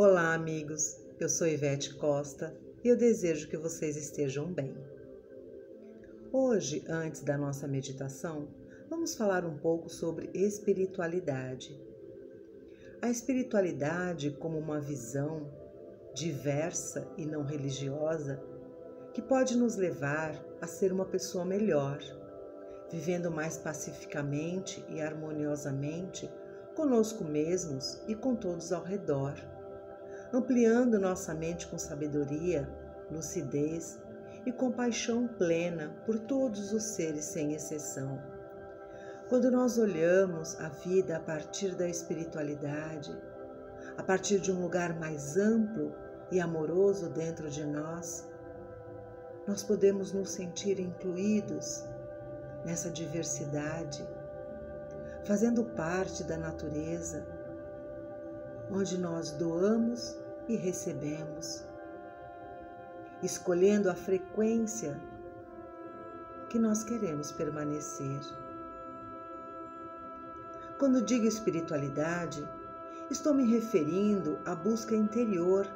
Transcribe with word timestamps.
Olá, 0.00 0.32
amigos. 0.32 0.96
Eu 1.18 1.28
sou 1.28 1.48
Ivete 1.48 1.92
Costa 1.96 2.56
e 2.84 2.88
eu 2.88 2.96
desejo 2.96 3.48
que 3.48 3.56
vocês 3.56 3.96
estejam 3.96 4.46
bem. 4.46 4.72
Hoje, 6.32 6.84
antes 6.88 7.22
da 7.22 7.36
nossa 7.36 7.66
meditação, 7.66 8.46
vamos 8.88 9.16
falar 9.16 9.44
um 9.44 9.58
pouco 9.58 9.88
sobre 9.88 10.30
espiritualidade. 10.32 11.76
A 13.02 13.10
espiritualidade, 13.10 14.30
como 14.30 14.56
uma 14.56 14.78
visão 14.78 15.50
diversa 16.14 17.08
e 17.16 17.26
não 17.26 17.42
religiosa, 17.42 18.40
que 19.12 19.20
pode 19.20 19.56
nos 19.56 19.74
levar 19.74 20.40
a 20.60 20.68
ser 20.68 20.92
uma 20.92 21.06
pessoa 21.06 21.44
melhor, 21.44 21.98
vivendo 22.88 23.32
mais 23.32 23.58
pacificamente 23.58 24.80
e 24.90 25.00
harmoniosamente 25.00 26.30
conosco 26.76 27.24
mesmos 27.24 28.00
e 28.06 28.14
com 28.14 28.36
todos 28.36 28.70
ao 28.72 28.84
redor, 28.84 29.57
ampliando 30.32 30.98
nossa 30.98 31.34
mente 31.34 31.66
com 31.66 31.78
sabedoria, 31.78 32.68
lucidez 33.10 33.98
e 34.44 34.52
compaixão 34.52 35.26
plena 35.26 35.94
por 36.04 36.18
todos 36.18 36.72
os 36.72 36.82
seres 36.82 37.24
sem 37.24 37.54
exceção. 37.54 38.20
Quando 39.28 39.50
nós 39.50 39.78
olhamos 39.78 40.58
a 40.60 40.68
vida 40.68 41.16
a 41.16 41.20
partir 41.20 41.74
da 41.74 41.88
espiritualidade, 41.88 43.16
a 43.96 44.02
partir 44.02 44.40
de 44.40 44.50
um 44.52 44.60
lugar 44.60 44.98
mais 44.98 45.36
amplo 45.36 45.94
e 46.30 46.40
amoroso 46.40 47.10
dentro 47.10 47.50
de 47.50 47.64
nós, 47.64 48.28
nós 49.46 49.62
podemos 49.62 50.12
nos 50.12 50.30
sentir 50.30 50.78
incluídos 50.78 51.84
nessa 52.64 52.90
diversidade 52.90 54.06
fazendo 55.28 55.62
parte 55.62 56.24
da 56.24 56.38
natureza, 56.38 57.26
onde 58.70 58.98
nós 58.98 59.30
doamos 59.32 60.16
e 60.48 60.56
recebemos, 60.56 61.64
escolhendo 63.22 63.90
a 63.90 63.94
frequência 63.94 65.00
que 66.48 66.58
nós 66.58 66.82
queremos 66.82 67.32
permanecer. 67.32 68.20
Quando 70.78 71.02
digo 71.02 71.26
espiritualidade, 71.26 72.46
estou 73.10 73.34
me 73.34 73.44
referindo 73.44 74.38
à 74.44 74.54
busca 74.54 74.94
interior 74.94 75.66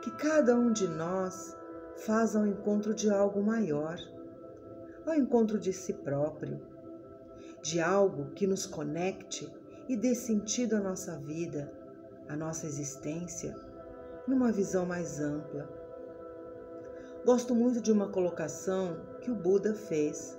que 0.00 0.10
cada 0.10 0.56
um 0.56 0.72
de 0.72 0.86
nós 0.86 1.56
faz 1.96 2.36
ao 2.36 2.46
encontro 2.46 2.94
de 2.94 3.10
algo 3.10 3.42
maior, 3.42 3.98
ao 5.06 5.14
encontro 5.14 5.58
de 5.58 5.72
si 5.72 5.92
próprio 5.92 6.74
de 7.64 7.80
algo 7.80 8.26
que 8.34 8.46
nos 8.46 8.66
conecte 8.66 9.50
e 9.88 9.96
dê 9.96 10.14
sentido 10.14 10.76
à 10.76 10.80
nossa 10.80 11.16
vida, 11.16 11.72
à 12.28 12.36
nossa 12.36 12.66
existência, 12.66 13.56
numa 14.26 14.50
visão 14.52 14.86
mais 14.86 15.20
ampla. 15.20 15.68
Gosto 17.24 17.54
muito 17.54 17.80
de 17.80 17.90
uma 17.90 18.08
colocação 18.08 18.96
que 19.20 19.30
o 19.30 19.34
Buda 19.34 19.74
fez, 19.74 20.38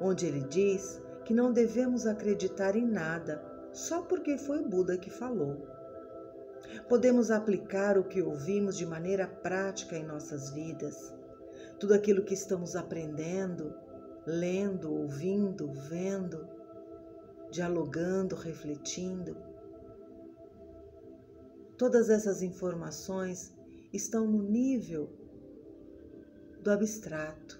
onde 0.00 0.26
ele 0.26 0.40
diz 0.40 1.02
que 1.24 1.34
não 1.34 1.52
devemos 1.52 2.06
acreditar 2.06 2.76
em 2.76 2.86
nada 2.86 3.50
só 3.72 4.02
porque 4.02 4.36
foi 4.36 4.60
o 4.60 4.68
Buda 4.68 4.96
que 4.96 5.10
falou. 5.10 5.66
Podemos 6.88 7.30
aplicar 7.30 7.98
o 7.98 8.04
que 8.04 8.22
ouvimos 8.22 8.76
de 8.76 8.86
maneira 8.86 9.26
prática 9.26 9.96
em 9.96 10.04
nossas 10.04 10.50
vidas. 10.50 11.14
Tudo 11.78 11.94
aquilo 11.94 12.24
que 12.24 12.34
estamos 12.34 12.76
aprendendo, 12.76 13.74
lendo, 14.26 14.92
ouvindo, 14.92 15.72
vendo, 15.72 16.48
dialogando, 17.50 18.34
refletindo. 18.36 19.36
Todas 21.80 22.10
essas 22.10 22.42
informações 22.42 23.56
estão 23.90 24.26
no 24.26 24.42
nível 24.42 25.08
do 26.62 26.70
abstrato. 26.70 27.58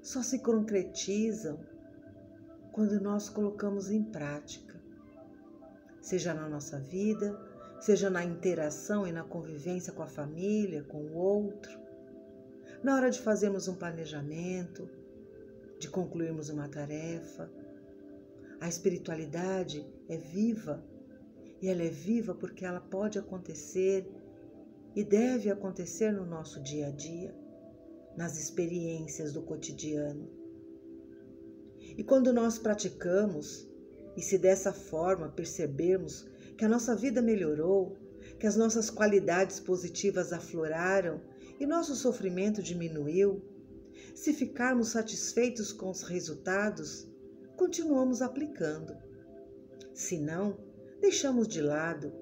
Só 0.00 0.22
se 0.22 0.38
concretizam 0.38 1.58
quando 2.70 3.00
nós 3.00 3.28
colocamos 3.28 3.90
em 3.90 4.04
prática, 4.04 4.80
seja 6.00 6.32
na 6.34 6.48
nossa 6.48 6.78
vida, 6.78 7.36
seja 7.80 8.08
na 8.08 8.24
interação 8.24 9.04
e 9.04 9.10
na 9.10 9.24
convivência 9.24 9.92
com 9.92 10.04
a 10.04 10.06
família, 10.06 10.84
com 10.84 10.98
o 10.98 11.16
outro, 11.16 11.76
na 12.80 12.94
hora 12.94 13.10
de 13.10 13.20
fazermos 13.20 13.66
um 13.66 13.74
planejamento, 13.74 14.88
de 15.80 15.88
concluirmos 15.88 16.48
uma 16.48 16.68
tarefa, 16.68 17.50
a 18.60 18.68
espiritualidade 18.68 19.84
é 20.08 20.16
viva 20.16 20.80
e 21.60 21.68
ela 21.68 21.82
é 21.82 21.88
viva 21.88 22.34
porque 22.34 22.64
ela 22.64 22.80
pode 22.80 23.18
acontecer 23.18 24.06
e 24.94 25.04
deve 25.04 25.50
acontecer 25.50 26.10
no 26.12 26.24
nosso 26.24 26.62
dia 26.62 26.88
a 26.88 26.90
dia, 26.90 27.34
nas 28.16 28.38
experiências 28.38 29.32
do 29.32 29.42
cotidiano. 29.42 30.28
E 31.96 32.02
quando 32.02 32.32
nós 32.32 32.58
praticamos, 32.58 33.68
e 34.16 34.22
se 34.22 34.38
dessa 34.38 34.72
forma 34.72 35.28
percebermos 35.28 36.26
que 36.56 36.64
a 36.64 36.68
nossa 36.68 36.96
vida 36.96 37.20
melhorou, 37.20 37.96
que 38.38 38.46
as 38.46 38.56
nossas 38.56 38.90
qualidades 38.90 39.60
positivas 39.60 40.32
afloraram 40.32 41.20
e 41.60 41.66
nosso 41.66 41.94
sofrimento 41.94 42.62
diminuiu, 42.62 43.42
se 44.14 44.32
ficarmos 44.32 44.88
satisfeitos 44.88 45.72
com 45.72 45.90
os 45.90 46.02
resultados, 46.02 47.06
continuamos 47.56 48.22
aplicando. 48.22 48.96
Se 49.94 50.18
não, 50.18 50.58
deixamos 51.00 51.48
de 51.48 51.60
lado. 51.60 52.12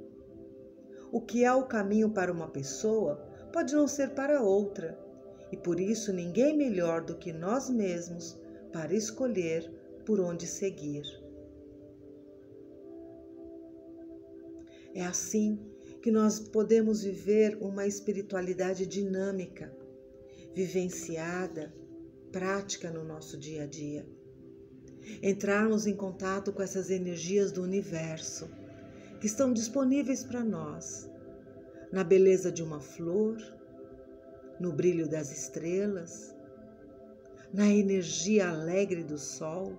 O 1.10 1.20
que 1.20 1.44
é 1.44 1.52
o 1.52 1.66
caminho 1.66 2.10
para 2.10 2.32
uma 2.32 2.48
pessoa 2.48 3.16
pode 3.52 3.74
não 3.74 3.86
ser 3.86 4.10
para 4.10 4.42
outra, 4.42 4.98
e 5.52 5.56
por 5.56 5.78
isso 5.78 6.12
ninguém 6.12 6.56
melhor 6.56 7.04
do 7.04 7.16
que 7.16 7.32
nós 7.32 7.70
mesmos 7.70 8.36
para 8.72 8.94
escolher 8.94 9.70
por 10.04 10.18
onde 10.18 10.46
seguir. 10.46 11.04
É 14.92 15.04
assim 15.04 15.58
que 16.02 16.10
nós 16.10 16.38
podemos 16.38 17.02
viver 17.02 17.56
uma 17.60 17.86
espiritualidade 17.86 18.86
dinâmica, 18.86 19.74
vivenciada, 20.52 21.72
prática 22.30 22.90
no 22.90 23.04
nosso 23.04 23.38
dia 23.38 23.62
a 23.62 23.66
dia 23.66 24.06
entrarmos 25.22 25.86
em 25.86 25.94
contato 25.94 26.52
com 26.52 26.62
essas 26.62 26.90
energias 26.90 27.52
do 27.52 27.62
universo 27.62 28.48
que 29.24 29.28
estão 29.28 29.54
disponíveis 29.54 30.22
para 30.22 30.44
nós, 30.44 31.10
na 31.90 32.04
beleza 32.04 32.52
de 32.52 32.62
uma 32.62 32.78
flor, 32.78 33.38
no 34.60 34.70
brilho 34.70 35.08
das 35.08 35.32
estrelas, 35.32 36.36
na 37.50 37.66
energia 37.66 38.50
alegre 38.50 39.02
do 39.02 39.16
sol, 39.16 39.78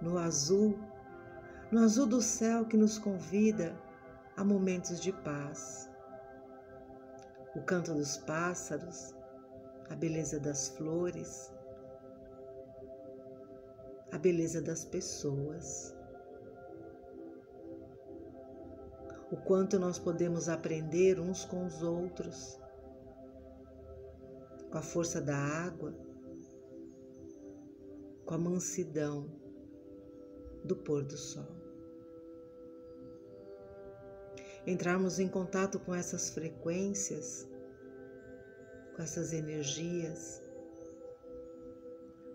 no 0.00 0.16
azul, 0.16 0.78
no 1.70 1.80
azul 1.80 2.06
do 2.06 2.22
céu 2.22 2.64
que 2.64 2.78
nos 2.78 2.98
convida 2.98 3.78
a 4.38 4.42
momentos 4.42 5.00
de 5.00 5.12
paz. 5.12 5.90
O 7.54 7.60
canto 7.60 7.92
dos 7.92 8.16
pássaros, 8.16 9.14
a 9.90 9.94
beleza 9.94 10.40
das 10.40 10.70
flores, 10.70 11.52
a 14.10 14.16
beleza 14.16 14.62
das 14.62 14.82
pessoas. 14.82 15.97
O 19.30 19.36
quanto 19.36 19.78
nós 19.78 19.98
podemos 19.98 20.48
aprender 20.48 21.20
uns 21.20 21.44
com 21.44 21.66
os 21.66 21.82
outros, 21.82 22.58
com 24.70 24.78
a 24.78 24.82
força 24.82 25.20
da 25.20 25.36
água, 25.36 25.94
com 28.24 28.34
a 28.34 28.38
mansidão 28.38 29.30
do 30.64 30.76
pôr 30.76 31.04
do 31.04 31.16
sol. 31.16 31.56
Entrarmos 34.66 35.18
em 35.18 35.28
contato 35.28 35.78
com 35.80 35.94
essas 35.94 36.30
frequências, 36.30 37.48
com 38.94 39.02
essas 39.02 39.32
energias, 39.32 40.42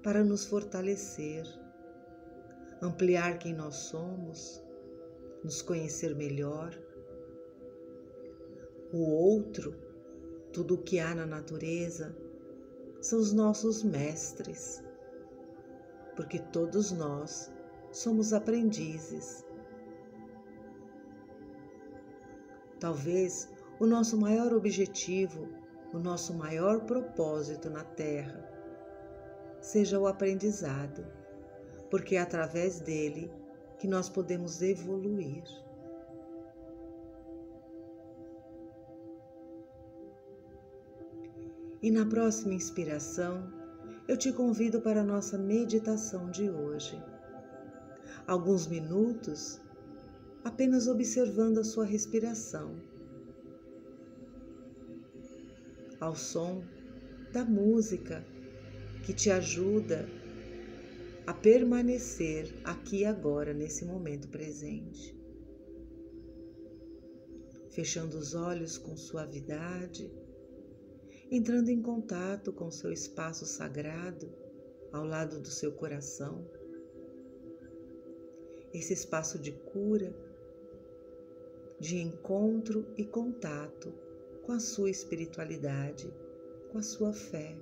para 0.02 0.24
nos 0.24 0.46
fortalecer 0.46 1.46
ampliar 2.82 3.40
quem 3.40 3.54
nós 3.54 3.76
somos, 3.76 4.62
nos 5.44 5.62
conhecer 5.62 6.16
melhor. 6.16 6.74
O 8.92 9.10
outro, 9.10 9.76
tudo 10.52 10.76
o 10.76 10.82
que 10.82 11.00
há 11.00 11.14
na 11.14 11.26
natureza, 11.26 12.16
são 13.02 13.20
os 13.20 13.34
nossos 13.34 13.84
mestres, 13.84 14.84
porque 16.16 16.40
todos 16.40 16.92
nós 16.92 17.52
somos 17.92 18.34
aprendizes. 18.34 19.46
Talvez 22.80 23.50
o 23.80 23.86
nosso 23.86 24.18
maior 24.18 24.54
objetivo, 24.54 25.50
o 25.94 26.00
nosso 26.00 26.34
maior 26.34 26.82
propósito 26.86 27.70
na 27.70 27.84
Terra 27.84 28.50
seja 29.62 30.00
o 30.00 30.08
aprendizado 30.08 31.06
porque 31.94 32.18
através 32.18 32.80
dele 32.80 33.32
que 33.84 33.88
nós 33.90 34.08
podemos 34.08 34.62
evoluir. 34.62 35.44
E 41.82 41.92
na 41.92 42.06
próxima 42.06 42.54
inspiração, 42.54 43.52
eu 44.08 44.16
te 44.16 44.32
convido 44.32 44.80
para 44.80 45.02
a 45.02 45.04
nossa 45.04 45.38
meditação 45.38 46.32
de 46.32 46.50
hoje. 46.50 46.98
Alguns 48.26 48.68
minutos 48.68 49.60
apenas 50.46 50.88
observando 50.88 51.58
a 51.58 51.66
sua 51.66 51.84
respiração. 51.84 52.78
Ao 56.00 56.16
som 56.16 56.64
da 57.34 57.44
música 57.44 58.26
que 59.06 59.12
te 59.12 59.30
ajuda 59.30 60.08
a 61.26 61.34
permanecer 61.34 62.54
aqui 62.64 63.06
agora, 63.06 63.54
nesse 63.54 63.86
momento 63.86 64.28
presente. 64.28 65.18
Fechando 67.70 68.18
os 68.18 68.36
olhos 68.36 68.78
com 68.78 68.98
suavidade, 68.98 70.12
entrando 71.32 71.70
em 71.70 71.82
contato 71.82 72.52
com 72.52 72.70
seu 72.70 72.92
espaço 72.92 73.46
sagrado 73.46 74.32
ao 74.92 75.06
lado 75.06 75.40
do 75.40 75.48
seu 75.48 75.72
coração. 75.72 76.46
Esse 78.74 78.94
espaço 78.94 79.40
de 79.40 79.52
cura, 79.52 80.14
de 81.80 81.98
encontro 81.98 82.86
e 82.98 83.06
contato 83.06 83.94
com 84.44 84.52
a 84.52 84.60
sua 84.60 84.90
espiritualidade, 84.90 86.14
com 86.72 86.78
a 86.78 86.84
sua 86.84 87.14
fé. 87.14 87.58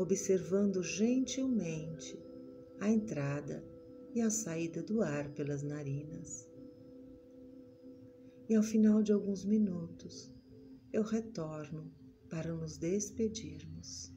Observando 0.00 0.82
gentilmente 0.82 2.18
a 2.80 2.88
entrada 2.88 3.62
e 4.14 4.22
a 4.22 4.30
saída 4.30 4.82
do 4.82 5.02
ar 5.02 5.28
pelas 5.34 5.62
narinas. 5.62 6.48
E 8.48 8.54
ao 8.54 8.62
final 8.62 9.02
de 9.02 9.12
alguns 9.12 9.44
minutos, 9.44 10.34
eu 10.90 11.02
retorno 11.02 11.92
para 12.30 12.54
nos 12.54 12.78
despedirmos. 12.78 14.10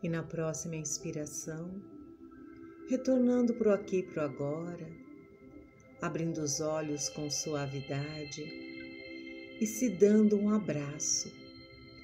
E 0.00 0.08
na 0.08 0.22
próxima 0.22 0.76
inspiração, 0.76 1.82
retornando 2.88 3.52
para 3.54 3.70
o 3.70 3.74
aqui 3.74 3.98
e 3.98 4.02
para 4.04 4.22
o 4.22 4.26
agora, 4.26 4.88
abrindo 6.00 6.38
os 6.38 6.60
olhos 6.60 7.08
com 7.08 7.28
suavidade 7.28 8.42
e 9.60 9.66
se 9.66 9.90
dando 9.90 10.38
um 10.38 10.54
abraço, 10.54 11.32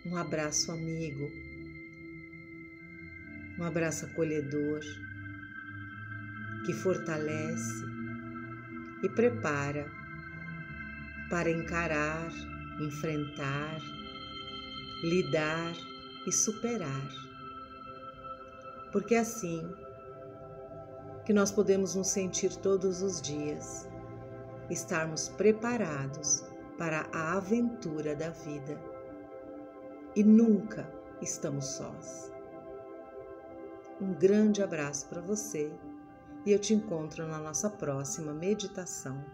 um 0.05 0.17
abraço 0.17 0.73
amigo, 0.73 1.31
um 3.61 3.63
abraço 3.63 4.07
acolhedor 4.07 4.81
que 6.67 6.73
fortalece 6.73 7.85
e 9.05 9.09
prepara 9.09 9.89
para 11.31 11.49
encarar, 11.49 12.33
enfrentar, 12.81 13.79
lidar 15.05 15.77
e 16.27 16.33
superar 16.33 17.34
porque 18.95 19.17
é 19.17 19.19
assim 19.19 19.69
que 21.25 21.33
nós 21.33 21.51
podemos 21.51 21.97
nos 21.97 22.07
sentir 22.07 22.55
todos 22.59 23.03
os 23.03 23.21
dias, 23.21 23.89
estarmos 24.71 25.31
preparados 25.31 26.45
para 26.79 27.05
a 27.13 27.37
aventura 27.37 28.15
da 28.15 28.31
vida 28.31 28.81
e 30.15 30.23
nunca 30.23 30.89
estamos 31.21 31.65
sós. 31.65 32.33
Um 34.01 34.15
grande 34.15 34.63
abraço 34.63 35.09
para 35.09 35.21
você 35.21 35.73
e 36.47 36.53
eu 36.53 36.59
te 36.61 36.73
encontro 36.73 37.27
na 37.27 37.41
nossa 37.41 37.69
próxima 37.69 38.33
meditação. 38.33 39.25